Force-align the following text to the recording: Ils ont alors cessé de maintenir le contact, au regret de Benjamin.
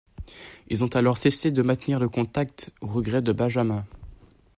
Ils 0.67 0.83
ont 0.83 0.87
alors 0.95 1.15
cessé 1.19 1.51
de 1.51 1.61
maintenir 1.61 1.99
le 1.99 2.09
contact, 2.09 2.73
au 2.81 2.87
regret 2.87 3.21
de 3.21 3.31
Benjamin. 3.31 3.85